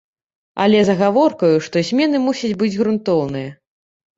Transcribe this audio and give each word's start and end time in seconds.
Але 0.63 0.79
з 0.87 0.93
агаворкаю, 0.97 1.57
што 1.67 1.77
змены 1.91 2.23
мусяць 2.25 2.53
быць 2.63 2.73
грунтоўныя. 2.81 3.49